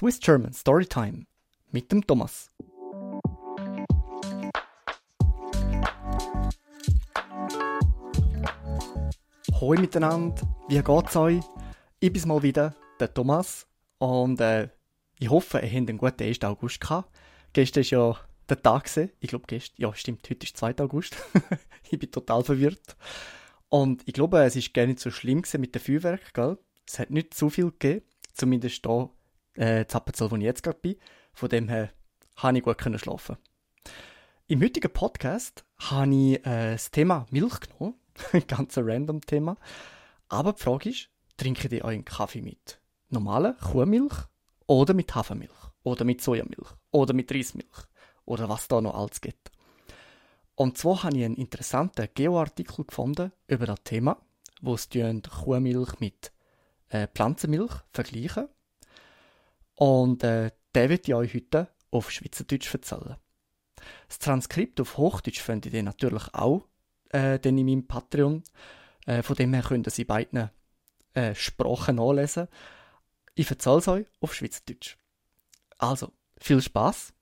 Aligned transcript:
Swiss 0.00 0.18
German 0.18 0.54
Storytime 0.54 1.26
mit 1.72 1.92
dem 1.92 2.06
Thomas. 2.06 2.50
Hoi 9.60 9.76
miteinander, 9.78 10.40
wie 10.68 10.80
geht's 10.80 11.16
euch? 11.16 11.42
Ich 11.98 12.10
bin 12.10 12.28
mal 12.28 12.42
wieder 12.42 12.74
der 12.98 13.12
Thomas 13.12 13.66
und 13.98 14.40
äh, 14.40 14.70
ich 15.18 15.28
hoffe, 15.28 15.58
ihr 15.58 15.64
habt 15.64 15.90
einen 15.90 15.98
guten 15.98 16.22
1. 16.22 16.44
August 16.44 16.80
gehabt. 16.80 17.14
Gestern 17.52 17.84
war 17.84 17.90
ja 17.90 18.20
der 18.48 18.62
Tag. 18.62 18.88
Ich 19.20 19.28
glaube, 19.28 19.44
gestern, 19.48 19.82
ja 19.82 19.94
stimmt, 19.94 20.26
heute 20.30 20.46
ist 20.46 20.56
2. 20.56 20.78
August. 20.78 21.14
ich 21.90 21.98
bin 21.98 22.10
total 22.10 22.42
verwirrt. 22.42 22.96
Und 23.68 24.00
ich 24.06 24.14
glaube, 24.14 24.42
es 24.44 24.56
ist 24.56 24.72
gar 24.72 24.86
nicht 24.86 25.00
so 25.00 25.10
schlimm 25.10 25.42
mit 25.58 25.74
dem 25.74 25.82
Feuerwerk, 25.82 26.32
gell? 26.32 26.56
Es 26.88 26.98
hat 26.98 27.10
nicht 27.10 27.34
zu 27.34 27.50
viel 27.50 27.70
gegeben, 27.70 28.06
zumindest 28.32 28.86
hier 28.86 29.10
äh, 29.54 29.86
Zappenzell, 29.86 30.30
wo 30.30 30.36
ich 30.36 30.42
jetzt 30.42 30.62
gerade 30.62 30.78
bin. 30.78 30.96
Von 31.32 31.48
dem 31.48 31.68
her 31.68 31.90
konnte 32.40 32.58
ich 32.58 32.64
gut 32.64 32.78
können 32.78 32.98
schlafen. 32.98 33.36
Im 34.46 34.62
heutigen 34.62 34.92
Podcast 34.92 35.64
habe 35.78 36.14
ich 36.14 36.46
äh, 36.46 36.72
das 36.72 36.90
Thema 36.90 37.26
Milch 37.30 37.60
genommen. 37.60 37.94
Ein 38.32 38.46
ganz 38.46 38.76
random 38.76 39.20
Thema. 39.20 39.56
Aber 40.28 40.52
die 40.52 40.62
Frage 40.62 40.90
ist, 40.90 41.08
trinkt 41.36 41.72
ihr 41.72 41.84
euren 41.84 42.04
Kaffee 42.04 42.42
mit 42.42 42.80
normaler 43.08 43.54
Kuhmilch 43.54 44.14
oder 44.66 44.94
mit 44.94 45.14
Hafermilch 45.14 45.50
oder 45.82 46.04
mit 46.04 46.20
Sojamilch 46.20 46.68
oder 46.90 47.14
mit 47.14 47.32
Reismilch 47.32 47.86
oder 48.24 48.48
was 48.48 48.68
da 48.68 48.80
noch 48.80 48.94
alles 48.94 49.20
gibt. 49.20 49.50
Und 50.54 50.78
zwar 50.78 51.04
habe 51.04 51.16
ich 51.16 51.24
einen 51.24 51.36
interessanten 51.36 52.08
Geoartikel 52.14 52.84
gefunden 52.84 53.32
über 53.46 53.66
das 53.66 53.82
Thema, 53.82 54.20
wo 54.60 54.74
es 54.74 54.88
Kuhmilch 54.90 56.00
mit 56.00 56.32
äh, 56.90 57.08
Pflanzenmilch 57.08 57.72
vergleichen. 57.92 58.48
Und 59.80 60.24
äh, 60.24 60.50
den 60.74 60.90
wird 60.90 61.08
ich 61.08 61.14
euch 61.14 61.32
heute 61.32 61.68
auf 61.90 62.10
Schweizerdeutsch 62.10 62.74
erzählen. 62.74 63.16
Das 64.08 64.18
Transkript 64.18 64.78
auf 64.78 64.98
Hochdeutsch 64.98 65.40
findet 65.40 65.72
ihr 65.72 65.82
natürlich 65.82 66.34
auch 66.34 66.68
äh, 67.14 67.38
in 67.48 67.56
meinem 67.56 67.86
Patreon. 67.86 68.44
Äh, 69.06 69.22
von 69.22 69.36
dem 69.36 69.54
her 69.54 69.62
könnt 69.62 69.86
ihr 69.86 69.90
sie 69.90 70.04
beiden 70.04 70.50
äh, 71.14 71.34
Sprachen 71.34 71.96
nachlesen. 71.96 72.48
Ich 73.34 73.48
erzähle 73.48 73.78
es 73.78 73.88
euch 73.88 74.06
auf 74.20 74.34
Schweizerdeutsch. 74.34 74.98
Also, 75.78 76.12
viel 76.36 76.60
Spaß. 76.60 77.14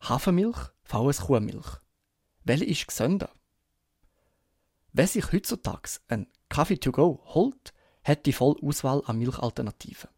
Hafermilch 0.00 0.58
vs 0.84 1.20
Kuhmilch. 1.22 1.80
Welche 2.44 2.66
ist 2.66 2.86
gesünder? 2.86 3.30
Wer 4.92 5.06
sich 5.06 5.32
heutzutage 5.32 5.98
ein 6.08 6.26
Kaffee 6.50 6.76
to 6.76 6.92
go 6.92 7.22
holt, 7.24 7.72
hat 8.04 8.26
die 8.26 8.34
volle 8.34 8.62
Auswahl 8.62 9.02
an 9.06 9.16
Milchalternativen. 9.16 10.10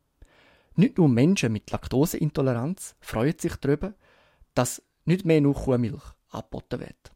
Nicht 0.79 0.97
nur 0.97 1.09
Menschen 1.09 1.53
mit 1.53 1.73
Laktoseintoleranz 1.73 2.95
freuen 3.01 3.37
sich 3.37 3.57
darüber, 3.57 3.95
dass 4.55 4.81
nicht 5.07 5.25
mehr 5.25 5.41
nur 5.41 5.57
Kuhmilch 5.57 6.05
angeboten 6.29 6.79
wird. 6.79 7.13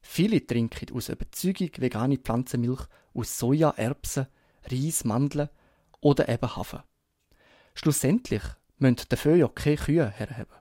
Viele 0.00 0.44
trinken 0.44 0.92
aus 0.92 1.10
Überzeugung 1.10 1.70
vegane 1.76 2.18
Pflanzenmilch 2.18 2.80
aus 3.14 3.38
Soja, 3.38 3.70
Erbsen, 3.70 4.26
Reis, 4.64 5.04
Mandeln 5.04 5.48
oder 6.00 6.28
eben 6.28 6.56
Hafer. 6.56 6.84
Schlussendlich 7.76 8.42
müssen 8.78 9.06
dafür 9.08 9.36
ja 9.36 9.46
keine 9.46 9.76
Kühe 9.76 10.10
herheben. 10.10 10.58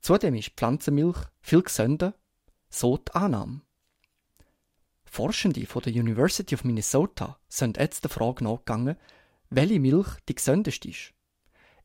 Zudem 0.00 0.36
ist 0.36 0.52
Pflanzenmilch 0.56 1.18
viel 1.40 1.62
gesünder, 1.62 2.14
so 2.68 2.96
die 2.96 3.12
Annahme. 3.12 3.62
Forschende 5.04 5.66
von 5.66 5.82
der 5.82 5.94
University 5.94 6.54
of 6.54 6.62
Minnesota 6.62 7.40
sind 7.48 7.76
jetzt 7.76 8.04
der 8.04 8.10
Frage 8.10 8.44
nachgegangen, 8.44 8.94
welche 9.48 9.80
Milch 9.80 10.06
die 10.28 10.36
gesündeste 10.36 10.90
ist. 10.90 11.12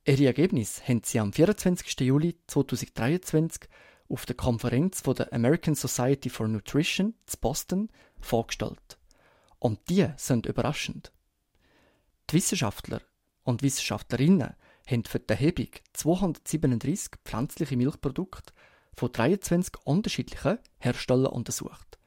Ihre 0.07 0.27
Ergebnisse 0.27 0.83
haben 0.87 1.01
sie 1.03 1.19
am 1.19 1.33
24. 1.33 2.01
Juli 2.01 2.38
2023 2.45 3.67
auf 4.07 4.27
der 4.27 4.35
Konferenz 4.35 5.01
von 5.01 5.16
der 5.16 5.33
American 5.33 5.73
Society 5.73 6.29
for 6.29 6.47
Nutrition 6.47 7.16
zu 7.25 7.39
Boston 7.39 7.89
vorgestellt. 8.19 8.99
Und 9.57 9.79
die 9.89 10.07
sind 10.17 10.45
überraschend. 10.45 11.11
Die 12.29 12.35
Wissenschaftler 12.35 13.01
und 13.44 13.63
Wissenschaftlerinnen 13.63 14.53
haben 14.88 15.03
für 15.05 15.19
die 15.19 15.29
Erhebung 15.29 15.69
237 15.94 17.13
pflanzliche 17.23 17.75
Milchprodukte 17.75 18.53
von 18.95 19.11
23 19.11 19.73
unterschiedlichen 19.85 20.59
Herstellern 20.77 21.33
untersucht. 21.33 21.97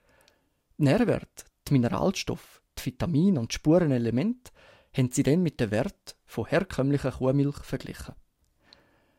Die 0.78 0.84
Nährwerte, 0.84 1.46
die 1.66 1.72
Mineralstoffe, 1.72 2.62
Vitamine 2.80 3.40
und 3.40 3.52
Spurenelemente 3.52 4.52
haben 4.98 5.12
sie 5.12 5.22
dann 5.22 5.42
mit 5.42 5.60
den 5.60 5.70
Wert 5.70 6.16
von 6.26 6.46
herkömmlicher 6.46 7.12
Kuhmilch 7.12 7.58
verglichen. 7.58 8.14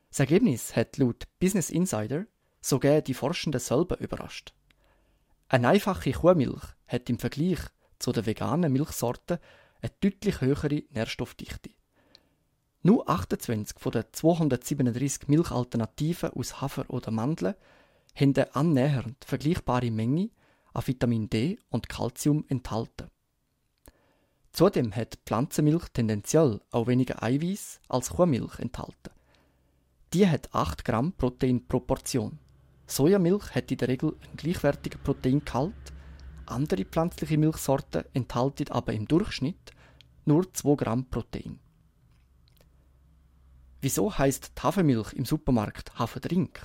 Das 0.10 0.20
Ergebnis 0.20 0.76
hat 0.76 0.98
laut 0.98 1.24
Business 1.40 1.70
Insider 1.70 2.26
sogar 2.62 3.02
die 3.02 3.14
Forschenden 3.14 3.62
selber 3.62 3.98
überrascht. 4.00 4.54
Eine 5.48 5.70
einfache 5.70 6.12
Kuhmilch 6.12 6.64
hat 6.86 7.10
im 7.10 7.18
Vergleich 7.18 7.60
zu 7.98 8.12
den 8.12 8.26
veganen 8.26 8.74
Milchsorten 8.74 9.40
eine 9.82 9.92
deutlich 10.02 10.42
höhere 10.42 10.84
Nährstoffdichte. 10.90 11.70
Nur 12.82 13.10
28 13.10 13.80
von 13.80 13.92
den 13.92 14.06
237 14.12 15.28
Milchalternativen 15.28 16.32
aus 16.32 16.62
Hafer 16.62 16.90
oder 16.90 17.12
Mandeln 17.12 17.56
haben 18.16 18.34
eine 18.36 18.56
annähernd 18.56 19.24
vergleichbare 19.24 19.92
Menge 19.92 20.30
an 20.74 20.88
Vitamin 20.88 21.30
D 21.30 21.58
und 21.70 21.88
Calcium 21.88 22.46
enthalten. 22.50 23.10
Zudem 24.52 24.96
hat 24.96 25.20
Pflanzenmilch 25.26 25.90
tendenziell 25.90 26.60
auch 26.72 26.88
weniger 26.88 27.22
Eiweiß 27.24 27.80
als 27.88 28.10
Kuhmilch 28.10 28.60
enthalten. 28.60 29.12
Die 30.14 30.28
hat 30.28 30.54
8 30.54 30.84
Gramm 30.84 31.14
Protein 31.14 31.68
pro 31.68 31.80
Portion. 31.80 32.40
Sojamilch 32.88 33.54
hat 33.54 33.72
in 33.72 33.78
der 33.78 33.88
Regel 33.88 34.16
einen 34.24 34.38
gleichwertigen 34.38 35.00
Proteingehalt. 35.02 35.76
Andere 36.48 36.84
pflanzliche 36.84 37.38
Milchsorten 37.38 38.04
enthalten 38.14 38.72
aber 38.72 38.94
im 38.94 39.08
Durchschnitt 39.08 39.72
nur 40.26 40.52
2 40.52 40.76
Gramm 40.76 41.06
Protein. 41.06 41.60
Wieso 43.82 44.18
heißt 44.18 44.52
Hafermilch 44.62 45.14
im 45.14 45.26
Supermarkt 45.26 45.98
Haferdrink? 46.00 46.60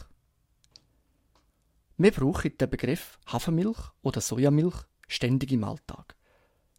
Wir 1.98 2.10
brauchen 2.10 2.56
den 2.58 2.70
Begriff 2.70 3.20
Hafermilch 3.26 3.78
oder 4.02 4.20
Sojamilch 4.20 4.74
ständig 5.06 5.52
im 5.52 5.62
Alltag. 5.62 6.16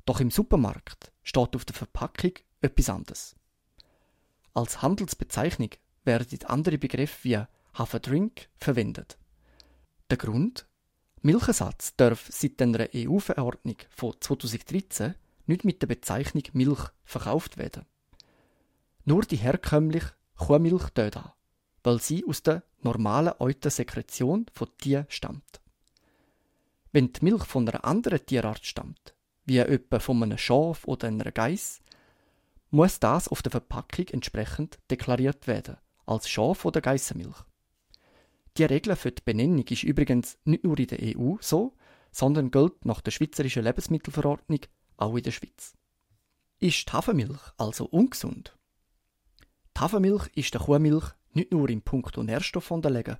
Doch 0.06 0.20
im 0.20 0.30
Supermarkt 0.32 1.12
steht 1.24 1.56
auf 1.56 1.66
der 1.66 1.76
Verpackung 1.76 2.34
etwas 2.62 2.90
anderes. 2.90 3.36
Als 4.54 4.82
Handelsbezeichnung 4.82 5.72
werden 6.04 6.44
andere 6.46 6.78
Begriffe 6.78 7.24
wie 7.24 7.44
Haferdrink 7.74 8.48
verwendet. 8.58 9.18
Der 10.10 10.18
Grund? 10.18 10.68
Milchersatz 11.24 11.96
darf 11.98 12.30
seit 12.32 12.62
einer 12.62 12.88
EU-Verordnung 12.94 13.78
von 13.90 14.14
2013 14.20 15.16
nicht 15.48 15.66
mit 15.66 15.82
der 15.82 15.88
Bezeichnung 15.88 16.44
Milch 16.54 16.90
verkauft 17.04 17.58
werden. 17.58 17.86
Nur 19.06 19.24
die 19.24 19.38
herkömmliche 19.38 20.14
Kuhmilch 20.38 20.90
dort 20.94 21.18
an, 21.18 21.32
weil 21.84 22.00
sie 22.00 22.24
aus 22.28 22.44
der 22.44 22.64
normalen 22.82 23.34
Eutersekretion 23.40 24.46
von 24.54 24.70
Tieren 24.78 25.06
stammt. 25.10 25.62
Wenn 26.92 27.12
die 27.12 27.24
Milch 27.26 27.46
von 27.46 27.68
einer 27.68 27.84
anderen 27.84 28.24
Tierart 28.24 28.64
stammt, 28.64 29.15
wie 29.46 29.60
etwa 29.60 30.00
von 30.00 30.22
einem 30.24 30.38
Schaf 30.38 30.86
oder 30.86 31.08
einer 31.08 31.32
Geiss, 31.32 31.82
muss 32.72 33.00
das 33.00 33.28
auf 33.28 33.42
der 33.42 33.52
Verpackung 33.52 34.08
entsprechend 34.10 34.80
deklariert 34.90 35.48
werden, 35.48 35.78
als 36.06 36.28
Schaf- 36.28 36.66
oder 36.66 36.82
Geissenmilch. 36.82 37.38
Die 38.58 38.64
Regel 38.64 38.96
für 38.96 39.12
die 39.12 39.22
Benennung 39.24 39.66
ist 39.68 39.84
übrigens 39.84 40.38
nicht 40.46 40.64
nur 40.64 40.80
in 40.80 40.88
der 40.88 41.00
EU 41.18 41.36
so, 41.42 41.74
sondern 42.12 42.52
gilt 42.52 42.86
nach 42.86 43.02
der 43.02 43.12
Schweizerischen 43.12 43.64
Lebensmittelverordnung 43.64 44.62
auch 44.98 45.16
in 45.16 45.24
der 45.24 45.32
Schweiz. 45.32 45.74
Ist 46.60 46.88
die 46.88 46.92
Hafermilch 46.94 47.42
also 47.58 47.86
ungesund? 47.86 48.58
Die 49.76 49.82
Hafermilch 49.82 50.28
ist 50.36 50.54
der 50.54 50.62
Kuhmilch 50.62 51.06
nicht 51.34 51.52
nur 51.52 51.70
im 51.70 51.82
Punkt 51.82 52.16
Nährstoff 52.18 52.72
unterlegen. 52.72 53.18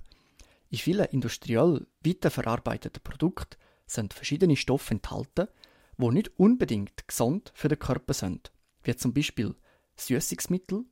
In 0.70 0.78
vielen 0.78 1.06
industriell 1.06 1.86
weiterverarbeiteten 2.00 3.02
Produkten 3.02 3.56
sind 3.86 4.14
verschiedene 4.14 4.56
Stoffe 4.56 4.94
enthalten, 4.94 5.48
die 5.98 6.08
nicht 6.08 6.38
unbedingt 6.38 7.08
gesund 7.08 7.52
für 7.54 7.68
den 7.68 7.78
Körper 7.78 8.14
sind, 8.14 8.52
wie 8.82 8.96
zum 8.96 9.12
Beispiel 9.12 9.54
Süßungsmittel, 9.96 10.84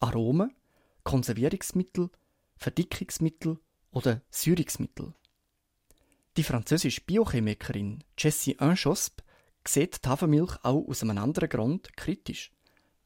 Aromen, 0.00 0.54
Konservierungsmittel, 1.04 2.10
Verdickungsmittel 2.56 3.58
oder 3.90 4.22
Säurungsmittel. 4.30 5.14
Die 6.36 6.44
französische 6.44 7.00
Biochemikerin 7.00 8.04
Jessie 8.18 8.56
Inchosp 8.60 9.22
sieht 9.66 10.04
die 10.04 10.08
Hafermilch 10.08 10.56
auch 10.62 10.86
aus 10.86 11.02
einem 11.02 11.18
anderen 11.18 11.48
Grund 11.48 11.96
kritisch. 11.96 12.52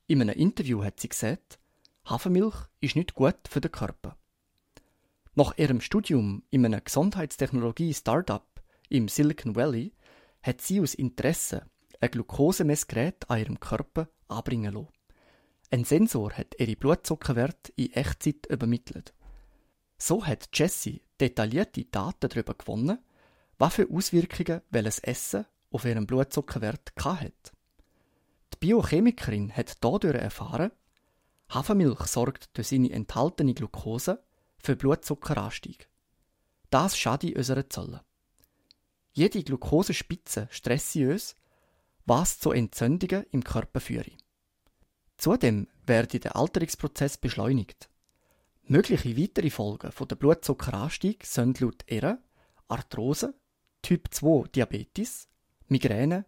In 0.06 0.20
einem 0.20 0.36
Interview 0.36 0.84
hat 0.84 1.00
sie 1.00 1.08
gesagt, 1.08 1.58
Hafermilch 2.04 2.54
ist 2.80 2.96
nicht 2.96 3.14
gut 3.14 3.48
für 3.48 3.60
den 3.60 3.72
Körper. 3.72 4.16
Nach 5.34 5.56
ihrem 5.56 5.80
Studium 5.80 6.42
in 6.50 6.64
einem 6.66 6.84
Gesundheitstechnologie-Startup 6.84 8.46
im 8.88 9.08
Silicon 9.08 9.56
Valley 9.56 9.92
hat 10.44 10.60
sie 10.60 10.80
aus 10.80 10.94
Interesse 10.94 11.64
ein 12.00 12.10
Glukosemessgerät 12.10 13.28
an 13.30 13.38
ihrem 13.40 13.60
Körper 13.60 14.08
anbringen 14.28 14.74
lassen. 14.74 14.88
Ein 15.70 15.84
Sensor 15.84 16.32
hat 16.34 16.54
ihre 16.58 16.76
Blutzuckerwerte 16.76 17.72
in 17.76 17.92
Echtzeit 17.92 18.46
übermittelt. 18.46 19.14
So 19.96 20.24
hat 20.26 20.50
Jessie 20.52 21.02
detaillierte 21.18 21.86
Daten 21.86 22.28
darüber 22.28 22.54
gewonnen, 22.54 22.98
was 23.58 23.74
für 23.74 23.88
Auswirkungen 23.90 24.60
welches 24.70 24.98
Essen 24.98 25.46
auf 25.70 25.86
ihren 25.86 26.06
Blutzuckerwert 26.06 26.92
hat. 27.00 27.52
Die 28.52 28.58
Biochemikerin 28.60 29.50
hat 29.56 29.82
dadurch 29.82 30.14
erfahren, 30.14 30.72
Hafermilch 31.48 32.00
sorgt 32.06 32.56
durch 32.56 32.68
seine 32.68 32.90
enthaltene 32.90 33.54
Glucose 33.54 34.22
für 34.58 34.76
Blutzuckeranstieg. 34.76 35.88
Das 36.70 36.98
schadet 36.98 37.36
unserer 37.36 37.68
Zellen. 37.68 38.00
Jede 39.16 39.44
Glukosespitze 39.44 40.48
stressiös, 40.50 41.36
was 42.04 42.40
zu 42.40 42.50
Entzündungen 42.50 43.24
im 43.30 43.44
Körper 43.44 43.80
führe. 43.80 44.10
Zudem 45.16 45.68
werde 45.86 46.18
der 46.18 46.34
Alterungsprozess 46.34 47.16
beschleunigt. 47.18 47.88
Mögliche 48.64 49.16
weitere 49.16 49.50
Folgen 49.50 49.92
von 49.92 50.08
der 50.08 50.16
Blutzuckeranstieg 50.16 51.24
sind 51.24 51.60
laut 51.60 51.84
ihr 51.88 52.18
Arthrose, 52.66 53.34
Typ 53.82 54.12
2 54.12 54.48
Diabetes, 54.48 55.28
Migräne, 55.68 56.26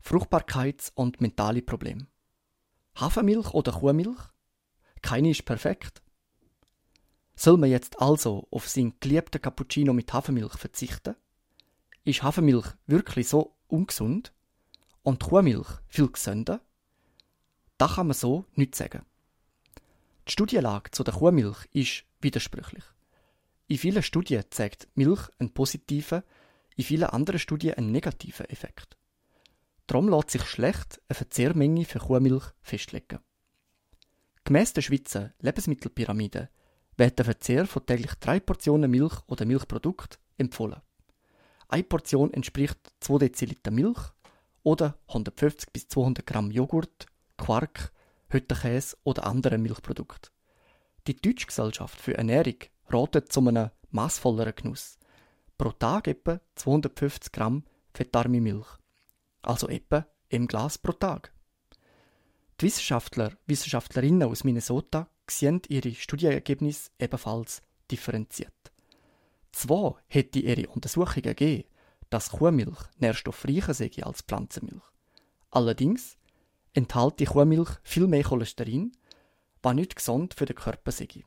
Fruchtbarkeits- 0.00 0.92
und 0.94 1.20
mentale 1.20 1.62
Probleme. 1.62 2.06
Hafermilch 2.94 3.52
oder 3.52 3.72
Kuhmilch? 3.72 4.20
Keine 5.02 5.30
ist 5.30 5.44
perfekt. 5.44 6.02
Soll 7.34 7.56
man 7.56 7.70
jetzt 7.70 8.00
also 8.00 8.46
auf 8.52 8.68
seinen 8.68 8.94
geliebten 9.00 9.42
Cappuccino 9.42 9.92
mit 9.92 10.12
Hafermilch 10.12 10.56
verzichten? 10.56 11.16
Ist 12.04 12.22
Hafermilch 12.22 12.66
wirklich 12.86 13.28
so 13.28 13.56
ungesund? 13.66 14.32
Und 15.02 15.22
Kuhmilch 15.24 15.68
viel 15.86 16.08
gesünder? 16.08 16.60
Da 17.78 17.86
kann 17.88 18.08
man 18.08 18.14
so 18.14 18.44
nicht 18.54 18.74
sagen. 18.74 19.04
Die 20.26 20.32
Studienlage 20.32 20.90
zu 20.90 21.04
der 21.04 21.14
Kuhmilch 21.14 21.66
ist 21.72 22.04
widersprüchlich. 22.20 22.84
In 23.68 23.78
vielen 23.78 24.02
Studien 24.02 24.44
zeigt 24.50 24.88
Milch 24.94 25.28
einen 25.38 25.54
positiven, 25.54 26.22
in 26.76 26.84
vielen 26.84 27.04
anderen 27.04 27.38
Studien 27.38 27.74
einen 27.74 27.92
negativen 27.92 28.46
Effekt. 28.46 28.96
Darum 29.86 30.08
lässt 30.08 30.30
sich 30.30 30.44
schlecht 30.44 31.00
eine 31.08 31.14
Verzehrmenge 31.14 31.84
für 31.84 31.98
Kuhmilch 31.98 32.44
festlegen. 32.60 33.20
Gemäss 34.44 34.72
der 34.72 34.82
Schweizer 34.82 35.32
Lebensmittelpyramide 35.40 36.50
wird 36.96 37.18
der 37.18 37.24
Verzehr 37.24 37.66
von 37.66 37.86
täglich 37.86 38.14
drei 38.14 38.40
Portionen 38.40 38.90
Milch 38.90 39.14
oder 39.26 39.44
Milchprodukt 39.44 40.18
empfohlen. 40.36 40.80
Eine 41.70 41.84
Portion 41.84 42.32
entspricht 42.32 42.78
2 43.00 43.18
Deziliter 43.18 43.70
Milch 43.70 43.98
oder 44.62 44.98
150 45.08 45.70
bis 45.70 45.86
200 45.88 46.26
Gramm 46.26 46.50
Joghurt, 46.50 47.06
Quark, 47.36 47.92
Hüttenkäse 48.30 48.96
oder 49.04 49.26
anderen 49.26 49.62
Milchprodukten. 49.62 50.32
Die 51.06 51.16
Deutsche 51.16 51.46
Gesellschaft 51.46 52.00
für 52.00 52.16
Ernährung 52.16 52.56
ratet 52.88 53.30
zu 53.30 53.40
einem 53.40 53.70
massvolleren 53.90 54.54
Genuss. 54.54 54.98
Pro 55.58 55.72
Tag 55.72 56.08
etwa 56.08 56.40
250 56.54 57.32
Gramm 57.32 57.64
fettarme 57.92 58.40
Milch. 58.40 58.66
Also 59.42 59.68
etwa 59.68 60.06
im 60.30 60.46
Glas 60.46 60.78
pro 60.78 60.92
Tag. 60.92 61.32
Die 62.60 62.66
Wissenschaftler, 62.66 63.32
Wissenschaftlerinnen 63.46 64.28
aus 64.28 64.42
Minnesota 64.42 65.08
sehen 65.28 65.60
ihre 65.68 65.94
Studienergebnisse 65.94 66.90
ebenfalls 66.98 67.60
differenziert. 67.90 68.67
Zwar 69.52 69.96
hätte 70.06 70.38
ihre 70.38 70.68
Untersuchungen 70.68 71.22
gegeben, 71.22 71.68
dass 72.10 72.30
Kuhmilch 72.30 72.78
nährstoffreicher 72.98 73.74
sei 73.74 73.90
als 74.02 74.22
Pflanzenmilch. 74.22 74.82
Allerdings 75.50 76.16
enthält 76.72 77.20
die 77.20 77.26
Kuhmilch 77.26 77.70
viel 77.82 78.06
mehr 78.06 78.24
Cholesterin, 78.24 78.92
was 79.62 79.74
nicht 79.74 79.96
gesund 79.96 80.34
für 80.34 80.46
den 80.46 80.56
Körper 80.56 80.92
sei. 80.92 81.24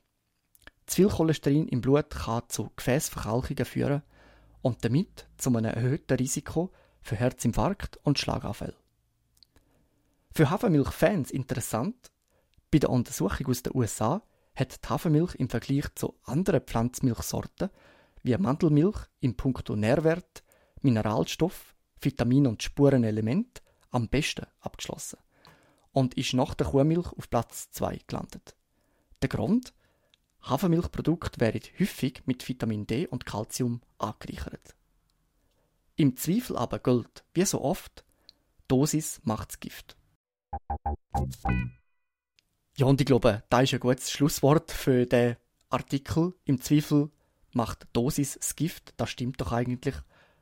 Zu 0.86 0.96
viel 0.96 1.10
Cholesterin 1.10 1.68
im 1.68 1.82
Blut 1.82 2.10
kann 2.10 2.44
zu 2.48 2.72
Gefäßverkalkungen 2.76 3.66
führen 3.66 4.04
und 4.62 4.84
damit 4.84 5.28
zu 5.38 5.50
einem 5.50 5.74
erhöhten 5.74 6.18
Risiko 6.18 6.72
für 7.02 7.16
Herzinfarkt 7.16 7.98
und 8.04 8.20
Schlaganfall. 8.20 8.76
Für 10.34 10.50
Hafermilch-Fans 10.50 11.32
interessant, 11.32 12.12
bei 12.72 12.80
der 12.80 12.90
Untersuchung 12.90 13.48
aus 13.48 13.64
den 13.64 13.76
USA 13.76 14.22
hat 14.56 14.84
die 14.84 14.88
Hafermilch 14.90 15.36
im 15.36 15.50
Vergleich 15.50 15.86
zu 15.96 16.16
anderen 16.24 16.62
Pflanzmilchsorten 16.62 17.70
wie 18.24 18.38
Mandelmilch 18.38 18.98
im 19.20 19.36
Punkto 19.36 19.76
Nährwert, 19.76 20.44
Mineralstoff, 20.82 21.76
Vitamin 22.00 22.48
und 22.48 22.64
Spurenelement 22.64 23.62
am 23.92 24.08
besten 24.08 24.46
abgeschlossen 24.60 25.20
und 25.92 26.16
ist 26.16 26.34
nach 26.34 26.54
der 26.54 26.68
Kuhmilch 26.68 27.12
auf 27.14 27.30
Platz 27.30 27.70
2 27.72 28.02
gelandet. 28.08 28.56
Der 29.22 29.30
Grund? 29.30 29.74
Hafermilchprodukte 30.42 31.40
werden 31.40 31.62
häufig 31.80 32.24
mit 32.26 32.48
Vitamin 32.48 32.88
D 32.88 33.06
und 33.08 33.26
Calcium 33.26 33.82
angereichert. 34.00 34.76
Im 35.96 36.18
Zweifel 36.18 36.58
aber 36.58 36.80
gilt, 36.80 37.24
wie 37.34 37.46
so 37.46 37.62
oft, 37.62 38.04
Dosis 38.68 39.22
macht's 39.24 39.60
Gift. 39.60 39.96
Ja, 42.78 42.86
und 42.88 43.00
ich 43.00 43.06
glaube, 43.06 43.44
da 43.50 43.62
ist 43.62 43.74
ein 43.74 43.80
gutes 43.80 44.10
Schlusswort 44.10 44.72
für 44.72 45.06
den 45.06 45.36
Artikel. 45.70 46.34
Im 46.46 46.60
Zweifel 46.60 47.12
macht 47.54 47.88
Dosis 47.94 48.36
das 48.36 48.56
Gift. 48.56 48.94
Das 48.98 49.10
stimmt 49.10 49.42
doch 49.42 49.52
eigentlich. 49.52 49.96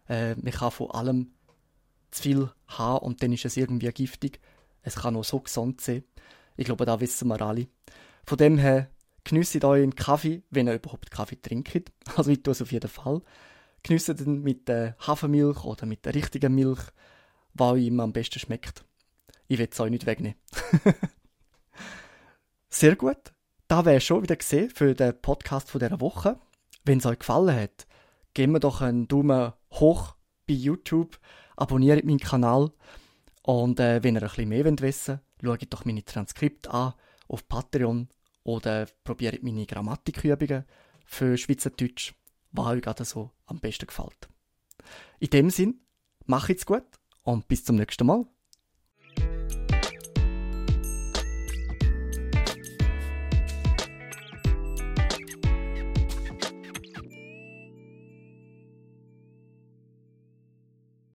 Äh, 0.07 0.35
man 0.35 0.51
kann 0.51 0.71
von 0.71 0.91
allem 0.91 1.31
zu 2.11 2.23
viel 2.23 2.51
haben 2.67 3.06
und 3.06 3.23
dann 3.23 3.31
ist 3.31 3.45
es 3.45 3.57
irgendwie 3.57 3.91
giftig. 3.91 4.39
Es 4.81 4.95
kann 4.95 5.15
auch 5.15 5.23
so 5.23 5.39
gesund 5.39 5.81
sein. 5.81 6.03
Ich 6.57 6.65
glaube, 6.65 6.85
da 6.85 7.00
wissen 7.00 7.27
wir 7.27 7.41
alle. 7.41 7.67
Von 8.25 8.38
dem 8.38 8.57
her 8.57 8.89
genießt 9.23 9.63
euren 9.63 9.95
Kaffee, 9.95 10.44
wenn 10.50 10.67
ihr 10.67 10.75
überhaupt 10.75 11.11
Kaffee 11.11 11.41
trinkt. 11.41 11.91
Also 12.15 12.31
ich 12.31 12.41
tue 12.41 12.51
es 12.51 12.61
auf 12.61 12.71
jeden 12.71 12.89
Fall. 12.89 13.21
Genießt 13.83 14.09
ihn 14.21 14.41
mit 14.41 14.67
der 14.67 14.95
Hafermilch 15.00 15.63
oder 15.63 15.85
mit 15.85 16.06
der 16.06 16.15
richtigen 16.15 16.53
Milch, 16.53 16.79
was 17.53 17.73
euch 17.73 17.88
immer 17.88 18.03
am 18.03 18.13
besten 18.13 18.39
schmeckt. 18.39 18.83
Ich 19.47 19.57
will 19.57 19.69
es 19.71 19.79
euch 19.79 19.91
nicht 19.91 20.06
wegnehmen. 20.06 20.38
Sehr 22.69 22.95
gut. 22.95 23.33
Da 23.67 23.85
wäre 23.85 24.01
schon 24.01 24.23
wieder 24.23 24.35
gesehen 24.35 24.69
für 24.69 24.94
den 24.94 25.19
Podcast 25.21 25.69
von 25.69 25.79
dieser 25.79 26.01
Woche. 26.01 26.39
Wenn 26.86 27.00
es 27.00 27.06
euch 27.06 27.20
gefallen 27.20 27.56
hat, 27.56 27.88
gebt 28.34 28.52
mir 28.52 28.60
doch 28.60 28.81
einen 28.81 29.08
Daumen 29.08 29.54
hoch 29.72 30.16
bei 30.48 30.54
YouTube, 30.54 31.20
abonniert 31.56 32.06
meinen 32.06 32.20
Kanal 32.20 32.72
und 33.44 33.80
äh, 33.80 34.04
wenn 34.04 34.16
ihr 34.16 34.24
ein 34.24 34.30
bisschen 34.30 34.50
mehr 34.50 34.66
wissen 34.66 35.19
wollt, 35.42 35.62
schaut 35.62 35.74
doch 35.74 35.86
meine 35.86 36.04
Transkripte 36.04 36.71
an 36.71 36.94
auf 37.28 37.48
Patreon 37.48 38.09
oder 38.44 38.88
probiert 39.04 39.44
meine 39.44 39.66
Grammatikübungen 39.66 40.66
für 41.06 41.38
Schweizerdeutsch, 41.38 42.14
was 42.52 42.68
euch 42.68 42.81
gerade 42.81 43.06
so 43.06 43.31
am 43.45 43.59
besten 43.59 43.88
gefällt. 43.88 44.30
In 45.19 45.30
dem 45.30 45.50
Sinn, 45.50 45.81
macht's 46.26 46.66
gut 46.66 46.86
und 47.24 47.48
bis 47.48 47.66
zum 47.66 47.76
nächsten 47.76 48.06
Mal. 48.06 48.26